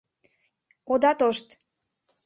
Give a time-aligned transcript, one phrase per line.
[0.93, 1.47] —Ода тошт!